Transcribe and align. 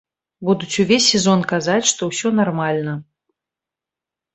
Будуць 0.47 0.77
увесь 0.83 1.11
сезон 1.11 1.39
казаць, 1.53 1.87
што 1.93 2.11
ўсё 2.11 2.35
нармальна. 2.43 3.01